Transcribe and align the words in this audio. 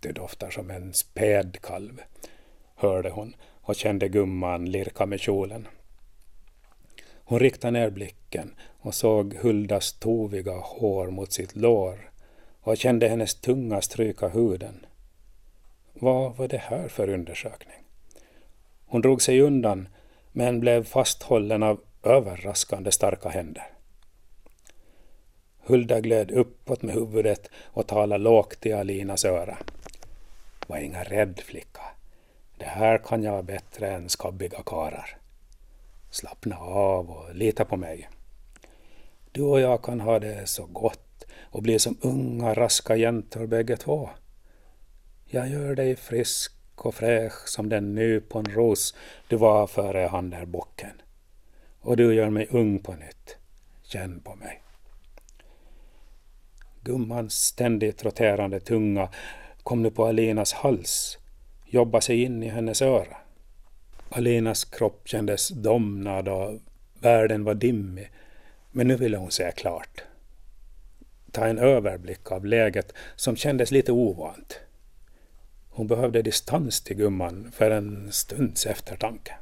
Det 0.00 0.12
doftar 0.12 0.50
som 0.50 0.70
en 0.70 0.94
spädkalv, 0.94 2.02
hörde 2.74 3.10
hon 3.10 3.36
och 3.60 3.74
kände 3.74 4.08
gumman 4.08 4.70
lirka 4.70 5.06
med 5.06 5.20
kjolen. 5.20 5.68
Hon 7.24 7.38
riktade 7.38 7.70
ner 7.70 7.90
blicken 7.90 8.54
och 8.80 8.94
såg 8.94 9.34
Huldas 9.34 9.92
toviga 9.92 10.56
hår 10.56 11.10
mot 11.10 11.32
sitt 11.32 11.56
lår 11.56 12.10
och 12.60 12.76
kände 12.76 13.08
hennes 13.08 13.34
tunga 13.34 13.80
stryka 13.80 14.28
huden. 14.28 14.86
Vad 15.92 16.36
var 16.36 16.48
det 16.48 16.58
här 16.58 16.88
för 16.88 17.08
undersökning? 17.08 17.84
Hon 18.86 19.00
drog 19.00 19.22
sig 19.22 19.40
undan 19.40 19.88
men 20.32 20.60
blev 20.60 20.84
fasthållen 20.84 21.62
av 21.62 21.80
överraskande 22.02 22.90
starka 22.92 23.28
händer. 23.28 23.66
Hulda 25.58 26.00
gled 26.00 26.30
uppåt 26.30 26.82
med 26.82 26.94
huvudet 26.94 27.50
och 27.64 27.86
talade 27.86 28.24
lågt 28.24 28.66
i 28.66 28.72
Alinas 28.72 29.24
öra. 29.24 29.58
Var 30.68 30.78
inga 30.78 31.04
rädd 31.04 31.40
flicka. 31.40 31.82
Det 32.56 32.64
här 32.64 32.98
kan 32.98 33.22
jag 33.22 33.44
bättre 33.44 33.90
än 33.90 34.08
skabbiga 34.08 34.62
karar. 34.66 35.18
Slappna 36.10 36.58
av 36.58 37.10
och 37.10 37.34
lita 37.34 37.64
på 37.64 37.76
mig. 37.76 38.08
Du 39.32 39.42
och 39.42 39.60
jag 39.60 39.82
kan 39.82 40.00
ha 40.00 40.18
det 40.18 40.48
så 40.48 40.66
gott 40.66 41.24
och 41.42 41.62
bli 41.62 41.78
som 41.78 41.98
unga 42.00 42.54
raska 42.54 42.96
jäntor 42.96 43.46
bägge 43.46 43.76
två. 43.76 44.10
Jag 45.24 45.48
gör 45.48 45.74
dig 45.74 45.96
frisk 45.96 46.52
och 46.76 46.94
fräsch 46.94 47.48
som 47.48 47.68
den 47.68 47.94
nyponros 47.94 48.94
du 49.28 49.36
var 49.36 49.66
före 49.66 50.06
han 50.06 50.30
där 50.30 50.46
bocken. 50.46 51.02
Och 51.80 51.96
du 51.96 52.14
gör 52.14 52.30
mig 52.30 52.48
ung 52.50 52.78
på 52.78 52.92
nytt. 52.92 53.36
Känn 53.82 54.20
på 54.20 54.34
mig. 54.34 54.62
Gummans 56.82 57.34
ständigt 57.34 58.04
roterande 58.04 58.60
tunga 58.60 59.08
kom 59.68 59.82
nu 59.82 59.90
på 59.90 60.06
Alinas 60.06 60.52
hals, 60.52 61.18
jobbade 61.66 62.02
sig 62.02 62.22
in 62.22 62.42
i 62.42 62.48
hennes 62.48 62.82
öra. 62.82 63.16
Alinas 64.08 64.64
kropp 64.64 65.08
kändes 65.08 65.48
domnad 65.48 66.28
och 66.28 66.58
världen 67.00 67.44
var 67.44 67.54
dimmig, 67.54 68.10
men 68.70 68.88
nu 68.88 68.96
ville 68.96 69.16
hon 69.16 69.30
se 69.30 69.52
klart. 69.56 70.02
Ta 71.32 71.46
en 71.46 71.58
överblick 71.58 72.32
av 72.32 72.44
läget 72.44 72.92
som 73.16 73.36
kändes 73.36 73.70
lite 73.70 73.92
ovant. 73.92 74.60
Hon 75.70 75.86
behövde 75.86 76.22
distans 76.22 76.80
till 76.80 76.96
gumman 76.96 77.52
för 77.52 77.70
en 77.70 78.12
stunds 78.12 78.66
eftertanke. 78.66 79.34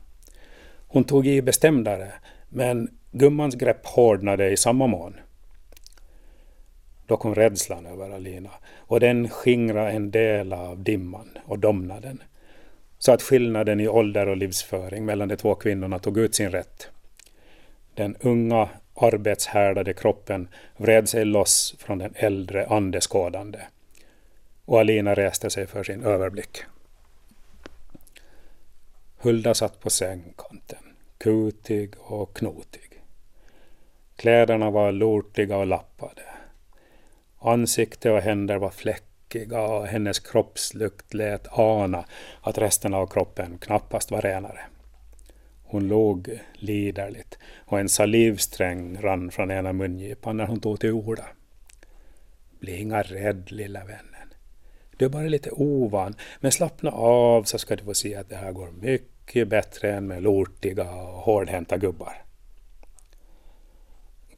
Hon 0.88 1.04
tog 1.04 1.27
i 1.27 1.42
bestämdare, 1.42 2.12
men 2.48 2.98
gummans 3.12 3.54
grepp 3.54 3.86
hårdnade 3.86 4.50
i 4.50 4.56
samma 4.56 4.86
mån. 4.86 5.14
Då 7.06 7.16
kom 7.16 7.34
rädslan 7.34 7.86
över 7.86 8.10
Alina 8.10 8.50
och 8.76 9.00
den 9.00 9.28
skingrade 9.28 9.90
en 9.90 10.10
del 10.10 10.52
av 10.52 10.82
dimman 10.82 11.38
och 11.44 11.58
domnaden. 11.58 12.22
Så 12.98 13.12
att 13.12 13.22
skillnaden 13.22 13.80
i 13.80 13.88
ålder 13.88 14.28
och 14.28 14.36
livsföring 14.36 15.04
mellan 15.04 15.28
de 15.28 15.36
två 15.36 15.54
kvinnorna 15.54 15.98
tog 15.98 16.18
ut 16.18 16.34
sin 16.34 16.50
rätt. 16.50 16.88
Den 17.94 18.16
unga 18.20 18.68
arbetshärdade 18.94 19.94
kroppen 19.94 20.48
vred 20.76 21.08
sig 21.08 21.24
loss 21.24 21.74
från 21.78 21.98
den 21.98 22.12
äldre 22.16 22.66
andeskådande. 22.66 23.58
Och 24.64 24.80
Alina 24.80 25.14
reste 25.14 25.50
sig 25.50 25.66
för 25.66 25.84
sin 25.84 26.02
överblick. 26.02 26.58
Hulda 29.18 29.54
satt 29.54 29.80
på 29.80 29.91
sängkanten, 29.91 30.78
kutig 31.18 31.94
och 31.98 32.36
knotig. 32.36 33.02
Kläderna 34.16 34.70
var 34.70 34.92
lortiga 34.92 35.56
och 35.56 35.66
lappade. 35.66 36.22
Ansikte 37.47 38.11
och 38.11 38.20
händer 38.20 38.56
var 38.56 38.70
fläckiga 38.70 39.61
och 39.61 39.86
hennes 39.86 40.19
kroppslukt 40.19 41.14
lät 41.14 41.58
ana 41.58 42.05
att 42.41 42.58
resten 42.58 42.94
av 42.94 43.06
kroppen 43.06 43.58
knappast 43.58 44.11
var 44.11 44.20
renare. 44.20 44.61
Hon 45.64 45.88
låg 45.88 46.41
liderligt 46.55 47.38
och 47.58 47.80
en 47.80 47.88
salivsträng 47.88 49.00
rann 49.00 49.31
från 49.31 49.50
ena 49.50 49.72
mungipan 49.72 50.37
när 50.37 50.47
hon 50.47 50.60
tog 50.60 50.81
till 50.81 50.93
orda. 50.93 51.25
Bli 52.60 52.81
inga 52.81 53.03
rädd 53.03 53.53
lilla 53.53 53.84
vännen. 53.84 54.34
Du 54.97 55.04
är 55.04 55.09
bara 55.09 55.22
lite 55.22 55.50
ovan, 55.50 56.15
men 56.41 56.53
slappna 56.53 56.91
av 56.91 57.43
så 57.43 57.59
ska 57.59 57.76
du 57.76 57.84
få 57.84 57.94
se 57.94 58.15
att 58.15 58.28
det 58.28 58.37
här 58.37 58.53
går 58.53 58.70
mycket 58.70 59.49
bättre 59.49 59.93
än 59.93 60.06
med 60.06 60.22
lortiga 60.22 60.91
och 60.93 61.20
hårdhänta 61.20 61.76
gubbar. 61.76 62.22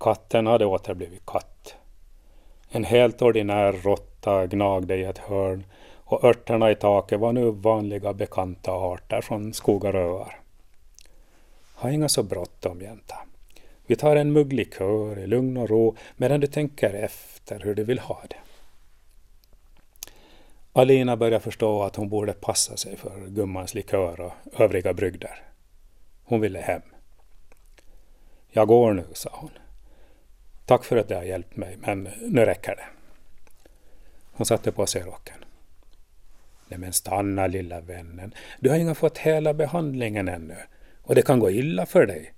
Katten 0.00 0.46
hade 0.46 0.66
åter 0.66 0.94
blivit 0.94 1.26
katt. 1.26 1.77
En 2.70 2.84
helt 2.84 3.22
ordinär 3.22 3.72
råtta 3.72 4.46
gnagde 4.46 4.96
i 4.96 5.04
ett 5.04 5.18
hörn 5.18 5.64
och 6.04 6.24
örterna 6.24 6.70
i 6.70 6.74
taket 6.74 7.20
var 7.20 7.32
nu 7.32 7.50
vanliga 7.50 8.12
bekanta 8.12 8.72
arter 8.72 9.20
från 9.20 9.52
skogar 9.52 9.96
och 9.96 10.20
öar. 10.20 10.40
Ha 11.74 11.90
inga 11.90 12.08
så 12.08 12.22
bråttom, 12.22 12.80
jänta. 12.80 13.14
Vi 13.86 13.96
tar 13.96 14.16
en 14.16 14.32
mugg 14.32 14.52
likör 14.52 15.18
i 15.18 15.26
lugn 15.26 15.56
och 15.56 15.68
ro 15.68 15.96
medan 16.16 16.40
du 16.40 16.46
tänker 16.46 16.94
efter 16.94 17.60
hur 17.60 17.74
du 17.74 17.84
vill 17.84 17.98
ha 17.98 18.22
det. 18.30 18.36
Alina 20.72 21.16
började 21.16 21.40
förstå 21.40 21.82
att 21.82 21.96
hon 21.96 22.08
borde 22.08 22.32
passa 22.32 22.76
sig 22.76 22.96
för 22.96 23.26
gummans 23.26 23.74
likör 23.74 24.20
och 24.20 24.32
övriga 24.60 24.94
brygder. 24.94 25.42
Hon 26.24 26.40
ville 26.40 26.58
hem. 26.58 26.82
Jag 28.50 28.68
går 28.68 28.92
nu, 28.92 29.04
sa 29.12 29.30
hon. 29.32 29.50
Tack 30.68 30.84
för 30.84 30.96
att 30.96 31.08
du 31.08 31.14
har 31.14 31.22
hjälpt 31.22 31.56
mig, 31.56 31.76
men 31.76 32.08
nu 32.20 32.44
räcker 32.44 32.76
det. 32.76 32.86
Hon 34.32 34.46
satte 34.46 34.72
på 34.72 34.86
sig 34.86 35.02
rocken. 35.02 35.44
Nej 36.68 36.78
men 36.78 36.92
stanna 36.92 37.46
lilla 37.46 37.80
vännen. 37.80 38.34
Du 38.60 38.70
har 38.70 38.76
inga 38.76 38.94
fått 38.94 39.18
hela 39.18 39.54
behandlingen 39.54 40.28
ännu. 40.28 40.56
Och 41.02 41.14
det 41.14 41.22
kan 41.22 41.38
gå 41.38 41.50
illa 41.50 41.86
för 41.86 42.06
dig. 42.06 42.34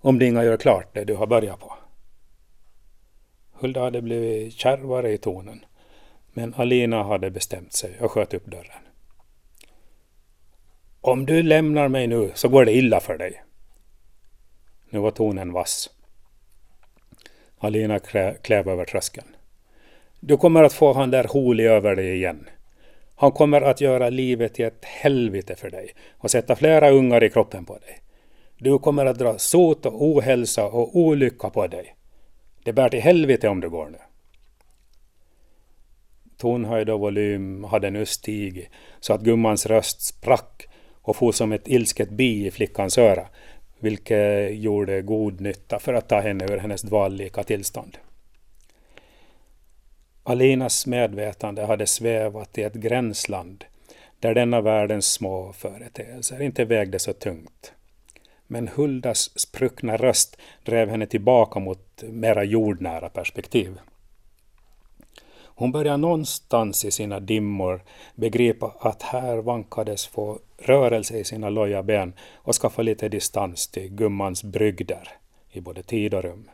Om 0.00 0.18
du 0.18 0.26
inga 0.26 0.44
gör 0.44 0.56
klart 0.56 0.94
det 0.94 1.04
du 1.04 1.14
har 1.14 1.26
börjat 1.26 1.60
på. 1.60 1.74
Hulda 3.52 3.80
hade 3.80 4.02
blivit 4.02 4.52
kärvare 4.52 5.12
i 5.12 5.18
tonen. 5.18 5.64
Men 6.32 6.54
Alina 6.54 7.02
hade 7.02 7.30
bestämt 7.30 7.72
sig 7.72 8.00
och 8.00 8.12
sköt 8.12 8.34
upp 8.34 8.46
dörren. 8.46 8.82
Om 11.00 11.26
du 11.26 11.42
lämnar 11.42 11.88
mig 11.88 12.06
nu 12.06 12.32
så 12.34 12.48
går 12.48 12.64
det 12.64 12.72
illa 12.72 13.00
för 13.00 13.18
dig. 13.18 13.42
Nu 14.90 14.98
var 14.98 15.10
tonen 15.10 15.52
vass. 15.52 15.90
Alina 17.58 17.98
klev 18.42 18.68
över 18.68 18.84
tröskeln. 18.84 19.26
Du 20.20 20.36
kommer 20.36 20.62
att 20.62 20.72
få 20.72 20.92
han 20.92 21.10
där 21.10 21.24
Holi 21.24 21.66
över 21.66 21.96
dig 21.96 22.14
igen. 22.14 22.48
Han 23.14 23.32
kommer 23.32 23.60
att 23.60 23.80
göra 23.80 24.10
livet 24.10 24.54
till 24.54 24.64
ett 24.64 24.84
helvete 24.84 25.56
för 25.56 25.70
dig 25.70 25.94
och 26.18 26.30
sätta 26.30 26.56
flera 26.56 26.90
ungar 26.90 27.24
i 27.24 27.30
kroppen 27.30 27.64
på 27.64 27.78
dig. 27.78 27.98
Du 28.58 28.78
kommer 28.78 29.06
att 29.06 29.18
dra 29.18 29.38
sot 29.38 29.86
och 29.86 30.02
ohälsa 30.02 30.64
och 30.64 30.96
olycka 30.96 31.50
på 31.50 31.66
dig. 31.66 31.94
Det 32.64 32.72
bär 32.72 32.88
till 32.88 33.00
helvete 33.00 33.48
om 33.48 33.60
du 33.60 33.70
går 33.70 33.86
nu. 33.86 33.98
Tonhöjd 36.36 36.90
och 36.90 37.00
volym 37.00 37.64
hade 37.64 37.90
nu 37.90 38.06
stigit 38.06 38.68
så 39.00 39.12
att 39.12 39.20
gummans 39.20 39.66
röst 39.66 40.02
sprack 40.02 40.68
och 41.02 41.16
for 41.16 41.32
som 41.32 41.52
ett 41.52 41.68
ilsket 41.68 42.10
bi 42.10 42.46
i 42.46 42.50
flickans 42.50 42.98
öra 42.98 43.26
vilket 43.80 44.54
gjorde 44.54 45.02
god 45.02 45.40
nytta 45.40 45.78
för 45.78 45.94
att 45.94 46.08
ta 46.08 46.20
henne 46.20 46.44
ur 46.44 46.58
hennes 46.58 46.82
dvallika 46.82 47.42
tillstånd. 47.42 47.98
Alinas 50.22 50.86
medvetande 50.86 51.64
hade 51.64 51.86
svävat 51.86 52.58
i 52.58 52.62
ett 52.62 52.74
gränsland 52.74 53.64
där 54.20 54.34
denna 54.34 54.60
världens 54.60 55.12
små 55.12 55.52
företeelser 55.52 56.42
inte 56.42 56.64
vägde 56.64 56.98
så 56.98 57.12
tungt. 57.12 57.72
Men 58.46 58.68
Huldas 58.68 59.38
spruckna 59.38 59.96
röst 59.96 60.36
drev 60.64 60.88
henne 60.88 61.06
tillbaka 61.06 61.60
mot 61.60 62.02
mera 62.02 62.44
jordnära 62.44 63.08
perspektiv. 63.08 63.78
Hon 65.58 65.72
började 65.72 65.96
någonstans 65.96 66.84
i 66.84 66.90
sina 66.90 67.20
dimmor 67.20 67.82
begripa 68.14 68.74
att 68.80 69.02
här 69.02 69.36
vankades 69.36 70.06
få 70.06 70.38
rörelse 70.58 71.18
i 71.18 71.24
sina 71.24 71.50
loja 71.50 71.82
ben 71.82 72.12
och 72.34 72.54
skaffa 72.54 72.82
lite 72.82 73.08
distans 73.08 73.68
till 73.68 73.88
gummans 73.88 74.44
brygder 74.44 75.08
i 75.50 75.60
både 75.60 75.82
tid 75.82 76.14
och 76.14 76.22
rum. 76.22 76.50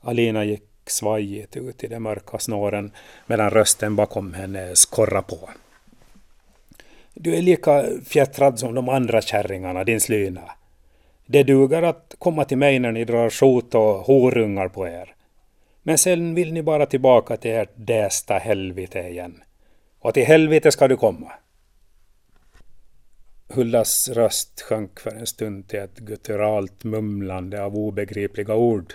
Alina 0.00 0.44
gick 0.44 0.62
svajigt 0.86 1.56
ut 1.56 1.84
i 1.84 1.86
de 1.86 2.00
mörka 2.00 2.38
snåren 2.38 2.92
medan 3.26 3.50
rösten 3.50 3.96
bakom 3.96 4.34
henne 4.34 4.70
skorra 4.76 5.22
på. 5.22 5.50
Du 7.14 7.36
är 7.36 7.42
lika 7.42 7.84
fjättrad 8.04 8.58
som 8.58 8.74
de 8.74 8.88
andra 8.88 9.20
kärringarna, 9.20 9.84
din 9.84 10.00
slyna. 10.00 10.50
Det 11.26 11.42
duger 11.42 11.82
att 11.82 12.14
komma 12.18 12.44
till 12.44 12.58
mig 12.58 12.78
när 12.78 12.92
ni 12.92 13.04
drar 13.04 13.30
skjut 13.30 13.74
och 13.74 13.94
horungar 13.94 14.68
på 14.68 14.88
er. 14.88 15.14
Men 15.90 15.98
sen 15.98 16.34
vill 16.34 16.52
ni 16.52 16.62
bara 16.62 16.86
tillbaka 16.86 17.36
till 17.36 17.50
ert 17.50 17.70
dästa 17.74 18.34
helvete 18.34 18.98
igen. 18.98 19.42
Och 19.98 20.14
till 20.14 20.24
helvete 20.24 20.72
ska 20.72 20.88
du 20.88 20.96
komma. 20.96 21.32
Hullas 23.48 24.08
röst 24.08 24.60
sjönk 24.60 25.00
för 25.00 25.10
en 25.10 25.26
stund 25.26 25.68
till 25.68 25.78
ett 25.78 25.98
gutturalt 25.98 26.84
mumlande 26.84 27.62
av 27.62 27.76
obegripliga 27.76 28.54
ord 28.54 28.94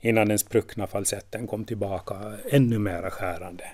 innan 0.00 0.28
den 0.28 0.38
spruckna 0.38 0.86
falsetten 0.86 1.46
kom 1.46 1.64
tillbaka 1.64 2.14
ännu 2.50 2.78
mera 2.78 3.10
skärande. 3.10 3.64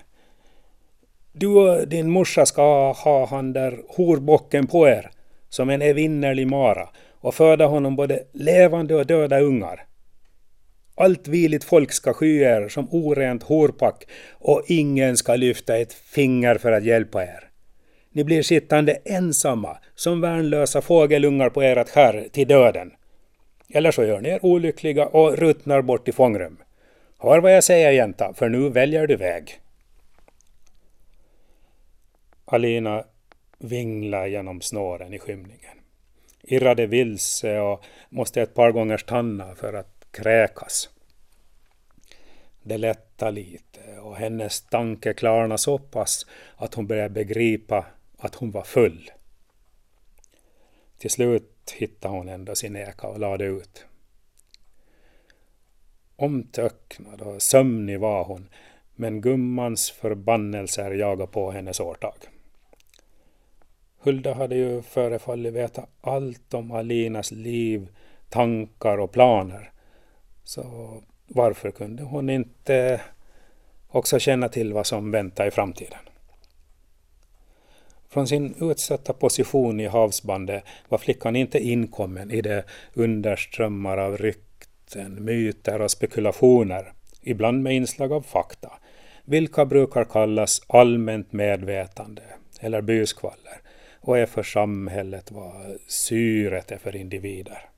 Du 1.31 1.47
och 1.47 1.87
din 1.87 2.09
morsa 2.09 2.45
ska 2.45 2.91
ha 2.91 3.25
han 3.25 3.53
där 3.53 3.81
horbocken 3.87 4.67
på 4.67 4.87
er 4.87 5.11
som 5.49 5.69
en 5.69 5.81
evinnerlig 5.81 6.47
mara 6.47 6.89
och 7.13 7.35
föda 7.35 7.65
honom 7.65 7.95
både 7.95 8.23
levande 8.31 8.95
och 8.95 9.05
döda 9.05 9.39
ungar. 9.39 9.88
Allt 10.99 11.27
viligt 11.27 11.63
folk 11.63 11.91
ska 11.91 12.13
sky 12.13 12.41
er 12.41 12.67
som 12.69 12.87
orent 12.91 13.43
horpack 13.43 14.03
och 14.31 14.63
ingen 14.67 15.17
ska 15.17 15.35
lyfta 15.35 15.77
ett 15.77 15.93
finger 15.93 16.55
för 16.55 16.71
att 16.71 16.83
hjälpa 16.83 17.23
er. 17.23 17.49
Ni 18.11 18.23
blir 18.23 18.41
sittande 18.41 18.97
ensamma 19.05 19.77
som 19.95 20.21
värnlösa 20.21 20.81
fågelungar 20.81 21.49
på 21.49 21.61
ert 21.61 21.89
skär 21.89 22.27
till 22.31 22.47
döden. 22.47 22.91
Eller 23.69 23.91
så 23.91 24.03
gör 24.03 24.21
ni 24.21 24.29
er 24.29 24.45
olyckliga 24.45 25.05
och 25.07 25.37
ruttnar 25.37 25.81
bort 25.81 26.07
i 26.07 26.11
fångrum. 26.11 26.57
Hör 27.17 27.39
vad 27.39 27.55
jag 27.55 27.63
säger 27.63 27.91
jänta, 27.91 28.33
för 28.33 28.49
nu 28.49 28.69
väljer 28.69 29.07
du 29.07 29.15
väg. 29.15 29.59
Alina 32.45 33.03
vinglade 33.57 34.29
genom 34.29 34.61
snåren 34.61 35.13
i 35.13 35.19
skymningen. 35.19 35.77
Irrade 36.43 36.85
vilse 36.85 37.59
och 37.59 37.83
måste 38.09 38.41
ett 38.41 38.53
par 38.53 38.71
gånger 38.71 38.97
stanna 38.97 39.55
för 39.55 39.73
att 39.73 39.98
kräkas. 40.11 40.89
Det 42.63 42.77
lättade 42.77 43.31
lite 43.31 43.99
och 43.99 44.15
hennes 44.15 44.61
tanke 44.61 45.13
klarnade 45.13 45.57
så 45.57 45.77
pass 45.77 46.25
att 46.55 46.73
hon 46.73 46.87
började 46.87 47.09
begripa 47.09 47.85
att 48.17 48.35
hon 48.35 48.51
var 48.51 48.63
full. 48.63 49.11
Till 50.97 51.09
slut 51.09 51.75
hittade 51.77 52.13
hon 52.13 52.29
ändå 52.29 52.55
sin 52.55 52.75
eka 52.75 53.07
och 53.07 53.19
lade 53.19 53.45
ut. 53.45 53.85
Omtöcknad 56.15 57.21
och 57.21 57.41
sömnig 57.41 57.99
var 57.99 58.23
hon, 58.23 58.49
men 58.95 59.21
gummans 59.21 59.91
förbannelser 59.91 60.91
jagade 60.91 61.31
på 61.31 61.51
hennes 61.51 61.79
årtag. 61.79 62.15
Hulda 63.99 64.33
hade 64.33 64.55
ju 64.55 64.81
förefallit 64.81 65.53
veta 65.53 65.85
allt 66.01 66.53
om 66.53 66.71
Alinas 66.71 67.31
liv, 67.31 67.87
tankar 68.29 68.97
och 68.97 69.11
planer. 69.11 69.71
Så 70.49 70.63
varför 71.27 71.71
kunde 71.71 72.03
hon 72.03 72.29
inte 72.29 73.01
också 73.87 74.19
känna 74.19 74.49
till 74.49 74.73
vad 74.73 74.87
som 74.87 75.11
väntar 75.11 75.47
i 75.47 75.51
framtiden? 75.51 75.99
Från 78.09 78.27
sin 78.27 78.55
utsatta 78.61 79.13
position 79.13 79.79
i 79.79 79.87
havsbandet 79.87 80.63
var 80.87 80.97
flickan 80.97 81.35
inte 81.35 81.59
inkommen 81.59 82.31
i 82.31 82.41
de 82.41 82.61
underströmmar 82.93 83.97
av 83.97 84.17
rykten, 84.17 85.23
myter 85.25 85.81
och 85.81 85.91
spekulationer, 85.91 86.93
ibland 87.21 87.63
med 87.63 87.75
inslag 87.75 88.11
av 88.11 88.21
fakta, 88.21 88.71
vilka 89.25 89.65
brukar 89.65 90.03
kallas 90.03 90.61
allmänt 90.67 91.33
medvetande 91.33 92.23
eller 92.59 92.81
byskvaller 92.81 93.61
och 94.01 94.17
är 94.17 94.25
för 94.25 94.43
samhället 94.43 95.31
vad 95.31 95.77
syret 95.87 96.71
är 96.71 96.77
för 96.77 96.95
individer. 96.95 97.69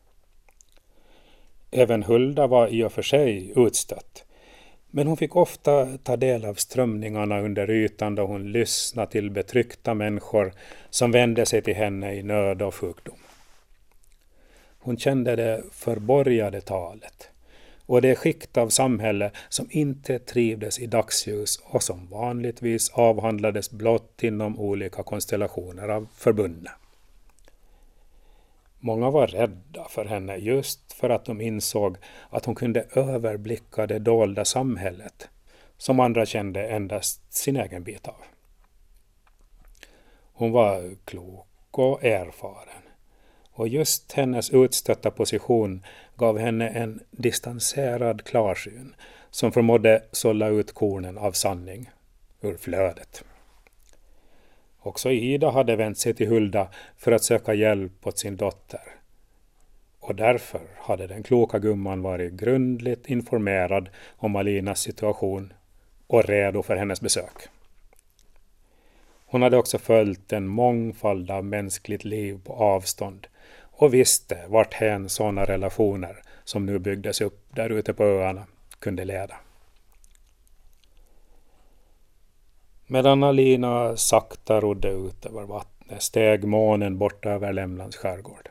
Även 1.71 2.03
Hulda 2.03 2.47
var 2.47 2.67
i 2.67 2.83
och 2.83 2.91
för 2.91 3.01
sig 3.01 3.53
utstött. 3.55 4.25
Men 4.89 5.07
hon 5.07 5.17
fick 5.17 5.35
ofta 5.35 5.97
ta 6.03 6.17
del 6.17 6.45
av 6.45 6.53
strömningarna 6.53 7.39
under 7.39 7.69
ytan 7.69 8.15
då 8.15 8.25
hon 8.25 8.51
lyssnade 8.51 9.11
till 9.11 9.31
betryckta 9.31 9.93
människor 9.93 10.53
som 10.89 11.11
vände 11.11 11.45
sig 11.45 11.61
till 11.61 11.75
henne 11.75 12.13
i 12.15 12.23
nöd 12.23 12.61
och 12.61 12.75
sjukdom. 12.75 13.15
Hon 14.79 14.97
kände 14.97 15.35
det 15.35 15.63
förborgade 15.71 16.61
talet 16.61 17.29
och 17.85 18.01
det 18.01 18.15
skikt 18.15 18.57
av 18.57 18.69
samhälle 18.69 19.31
som 19.49 19.67
inte 19.69 20.19
trivdes 20.19 20.79
i 20.79 20.85
dagsljus 20.85 21.59
och 21.63 21.83
som 21.83 22.07
vanligtvis 22.07 22.89
avhandlades 22.89 23.71
blott 23.71 24.23
inom 24.23 24.59
olika 24.59 25.03
konstellationer 25.03 25.89
av 25.89 26.07
förbundna. 26.15 26.71
Många 28.83 29.09
var 29.09 29.27
rädda 29.27 29.87
för 29.89 30.05
henne 30.05 30.35
just 30.35 30.93
för 30.93 31.09
att 31.09 31.25
de 31.25 31.41
insåg 31.41 31.97
att 32.29 32.45
hon 32.45 32.55
kunde 32.55 32.85
överblicka 32.95 33.87
det 33.87 33.99
dolda 33.99 34.45
samhället 34.45 35.29
som 35.77 35.99
andra 35.99 36.25
kände 36.25 36.67
endast 36.67 37.33
sin 37.33 37.57
egen 37.57 37.83
bit 37.83 38.07
av. 38.07 38.23
Hon 40.33 40.51
var 40.51 40.95
klok 41.05 41.47
och 41.71 42.03
erfaren 42.03 42.83
och 43.51 43.67
just 43.67 44.11
hennes 44.11 44.49
utstötta 44.49 45.11
position 45.11 45.85
gav 46.15 46.37
henne 46.37 46.69
en 46.69 46.99
distanserad 47.11 48.23
klarsyn 48.23 48.95
som 49.29 49.51
förmådde 49.51 50.03
sålla 50.11 50.47
ut 50.47 50.73
kornen 50.73 51.17
av 51.17 51.31
sanning 51.31 51.89
ur 52.41 52.57
flödet. 52.57 53.23
Också 54.83 55.11
Ida 55.11 55.49
hade 55.49 55.75
vänt 55.75 55.97
sig 55.97 56.13
till 56.13 56.27
Hulda 56.27 56.67
för 56.97 57.11
att 57.11 57.23
söka 57.23 57.53
hjälp 57.53 58.07
åt 58.07 58.19
sin 58.19 58.37
dotter. 58.37 58.81
Och 59.99 60.15
därför 60.15 60.61
hade 60.77 61.07
den 61.07 61.23
kloka 61.23 61.59
gumman 61.59 62.01
varit 62.01 62.33
grundligt 62.33 63.07
informerad 63.07 63.89
om 64.17 64.35
Alinas 64.35 64.79
situation 64.79 65.53
och 66.07 66.25
redo 66.25 66.63
för 66.63 66.75
hennes 66.75 67.01
besök. 67.01 67.33
Hon 69.25 69.41
hade 69.41 69.57
också 69.57 69.77
följt 69.77 70.33
en 70.33 70.47
mångfald 70.47 71.31
av 71.31 71.45
mänskligt 71.45 72.03
liv 72.03 72.39
på 72.43 72.53
avstånd 72.53 73.27
och 73.61 73.93
visste 73.93 74.37
varthän 74.47 75.09
sådana 75.09 75.45
relationer 75.45 76.23
som 76.43 76.65
nu 76.65 76.79
byggdes 76.79 77.21
upp 77.21 77.55
där 77.55 77.69
ute 77.69 77.93
på 77.93 78.03
öarna 78.03 78.45
kunde 78.79 79.05
leda. 79.05 79.35
Medan 82.91 83.23
Alina 83.23 83.97
sakta 83.97 84.61
rodde 84.61 84.89
ut 84.89 85.25
över 85.25 85.43
vattnet 85.43 86.01
steg 86.01 86.43
månen 86.43 86.97
bort 86.97 87.25
över 87.25 87.53
Lämlands 87.53 87.97
skärgård. 87.97 88.49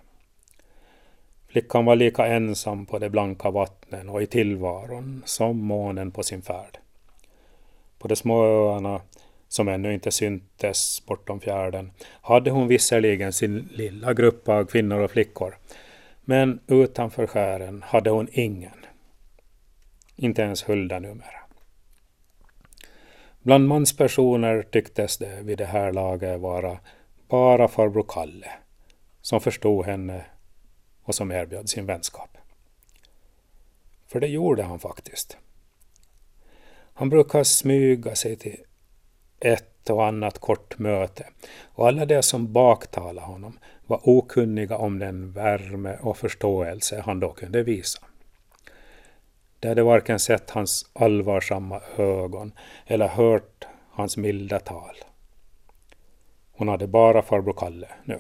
Flickan 1.49 1.85
var 1.85 1.97
lika 1.97 2.27
ensam 2.27 2.87
på 2.87 2.99
de 2.99 3.09
blanka 3.09 3.51
vattnen 3.51 4.09
och 4.09 4.23
i 4.23 4.27
tillvaron 4.27 5.23
som 5.25 5.59
månen 5.59 6.11
på 6.11 6.23
sin 6.23 6.43
färd. 6.43 6.79
På 7.99 8.09
de 8.09 8.17
små 8.17 8.45
öarna, 8.45 9.01
som 9.49 9.69
ännu 9.69 9.95
inte 9.95 10.11
syntes 10.11 11.07
bortom 11.07 11.41
fjärden, 11.41 11.93
hade 12.23 12.51
hon 12.51 12.69
visserligen 12.69 13.33
sin 13.33 13.69
lilla 13.73 14.15
grupp 14.15 14.49
av 14.49 14.65
kvinnor 14.65 15.01
och 15.01 15.11
flickor, 15.11 15.59
men 16.21 16.61
utanför 16.67 17.27
skären 17.27 17.85
hade 17.87 18.11
hon 18.11 18.29
ingen. 18.33 18.87
Inte 20.17 20.43
ens 20.43 20.69
Hulda 20.69 20.99
numera. 20.99 21.41
Bland 23.43 23.69
manspersoner 23.69 24.63
tycktes 24.63 25.19
det 25.19 25.43
vid 25.43 25.59
det 25.59 25.65
här 25.65 25.93
laget 25.93 26.41
vara 26.41 26.79
bara 27.29 27.69
farbror 27.69 28.05
Kalle 28.09 28.51
som 29.23 29.41
förstod 29.41 29.87
henne 29.87 30.25
och 31.03 31.15
som 31.15 31.33
erbjöd 31.33 31.69
sin 31.69 31.87
vänskap. 31.87 32.39
För 34.07 34.21
det 34.21 34.27
gjorde 34.27 34.63
han 34.63 34.79
faktiskt. 34.79 35.37
Han 36.95 37.09
brukar 37.09 37.45
smyga 37.45 38.15
sig 38.15 38.37
till 38.37 38.57
ett 39.41 39.91
och 39.91 40.07
annat 40.07 40.39
kort 40.39 40.79
möte 40.79 41.27
och 41.65 41.89
alla 41.89 42.07
de 42.07 42.23
som 42.23 42.53
baktalade 42.53 43.27
honom 43.27 43.59
var 43.87 44.01
okunniga 44.03 44.77
om 44.77 44.99
den 44.99 45.33
värme 45.33 45.97
och 46.01 46.17
förståelse 46.17 47.03
han 47.07 47.21
då 47.21 47.33
kunde 47.33 47.63
visa. 47.63 48.01
De 49.61 49.69
hade 49.69 49.83
varken 49.83 50.19
sett 50.19 50.51
hans 50.51 50.91
allvarsamma 50.93 51.81
ögon 51.97 52.53
eller 52.87 53.09
hört 53.09 53.67
hans 53.91 54.17
milda 54.17 54.59
tal. 54.59 54.97
Hon 56.53 56.69
hade 56.69 56.87
bara 56.87 57.23
farbror 57.23 57.53
Kalle 57.53 57.89
nu. 58.05 58.19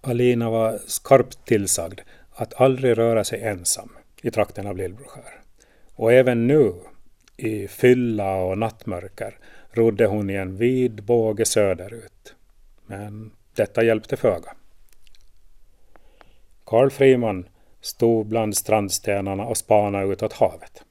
Alina 0.00 0.50
var 0.50 0.78
skarpt 0.86 1.44
tillsagd 1.44 2.00
att 2.30 2.60
aldrig 2.60 2.98
röra 2.98 3.24
sig 3.24 3.42
ensam 3.42 3.92
i 4.22 4.30
trakten 4.30 4.66
av 4.66 4.76
Lillbroskär. 4.76 5.40
Och 5.94 6.12
även 6.12 6.46
nu, 6.46 6.74
i 7.36 7.68
fylla 7.68 8.34
och 8.36 8.58
nattmörker, 8.58 9.38
rodde 9.70 10.06
hon 10.06 10.30
i 10.30 10.34
en 10.34 10.56
vid 10.56 11.04
båge 11.04 11.44
söderut. 11.44 12.34
Men 12.86 13.32
detta 13.54 13.84
hjälpte 13.84 14.16
föga. 14.16 14.52
Karl 16.64 16.90
Friman 16.90 17.48
stod 17.82 18.26
bland 18.26 18.56
strandstenarna 18.56 19.44
och 19.44 19.56
spanade 19.56 20.12
utåt 20.12 20.32
havet. 20.32 20.82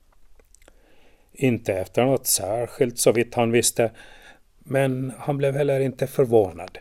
Inte 1.31 1.73
efter 1.73 2.05
något 2.05 2.27
särskilt 2.27 2.99
så 2.99 3.11
vitt 3.11 3.35
han 3.35 3.51
visste, 3.51 3.91
men 4.59 5.13
han 5.17 5.37
blev 5.37 5.55
heller 5.55 5.79
inte 5.79 6.07
förvånad 6.07 6.77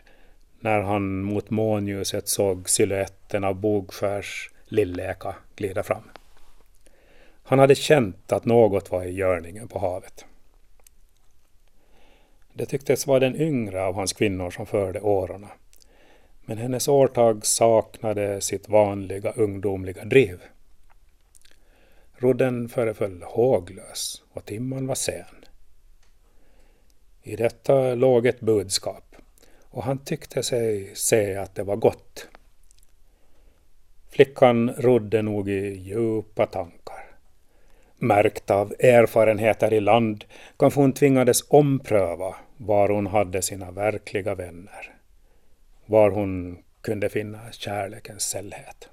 när 0.59 0.81
han 0.81 1.23
mot 1.23 1.49
månljuset 1.49 2.27
såg 2.27 2.69
siluetten 2.69 3.43
av 3.43 3.55
Bogskärs 3.55 4.49
lilleka 4.65 5.35
glida 5.55 5.83
fram. 5.83 6.03
Han 7.43 7.59
hade 7.59 7.75
känt 7.75 8.31
att 8.31 8.45
något 8.45 8.91
var 8.91 9.03
i 9.03 9.11
görningen 9.11 9.67
på 9.67 9.79
havet. 9.79 10.25
Det 12.53 12.65
tycktes 12.65 13.07
vara 13.07 13.19
den 13.19 13.41
yngre 13.41 13.83
av 13.83 13.95
hans 13.95 14.13
kvinnor 14.13 14.51
som 14.51 14.65
förde 14.65 15.01
årorna 15.01 15.49
men 16.45 16.57
hennes 16.57 16.87
årtag 16.87 17.45
saknade 17.45 18.41
sitt 18.41 18.69
vanliga 18.69 19.31
ungdomliga 19.31 20.05
driv. 20.05 20.41
Rodden 22.13 22.69
föreföll 22.69 23.23
håglös 23.23 24.23
och 24.33 24.45
timman 24.45 24.87
var 24.87 24.95
sen. 24.95 25.45
I 27.23 27.35
detta 27.35 27.95
låg 27.95 28.25
ett 28.25 28.39
budskap 28.39 29.15
och 29.69 29.83
han 29.83 29.97
tyckte 29.97 30.43
sig 30.43 30.91
se 30.95 31.35
att 31.35 31.55
det 31.55 31.63
var 31.63 31.75
gott. 31.75 32.27
Flickan 34.09 34.73
rodde 34.77 35.21
nog 35.21 35.49
i 35.49 35.77
djupa 35.77 36.45
tankar. 36.45 37.15
Märkt 37.97 38.51
av 38.51 38.73
erfarenheter 38.79 39.73
i 39.73 39.79
land 39.79 40.25
kanske 40.57 40.79
hon 40.79 40.93
tvingades 40.93 41.43
ompröva 41.49 42.35
var 42.57 42.89
hon 42.89 43.07
hade 43.07 43.41
sina 43.41 43.71
verkliga 43.71 44.35
vänner. 44.35 45.00
Var 45.91 46.09
hon 46.09 46.57
kunde 46.81 47.09
finna 47.09 47.51
kärlekens 47.51 48.23
sällhet. 48.23 48.89